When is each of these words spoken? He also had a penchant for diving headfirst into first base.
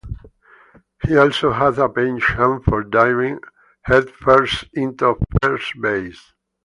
He 1.05 1.15
also 1.15 1.51
had 1.51 1.77
a 1.77 1.87
penchant 1.87 2.65
for 2.65 2.83
diving 2.83 3.37
headfirst 3.83 4.63
into 4.73 5.15
first 5.43 5.79
base. 5.79 6.33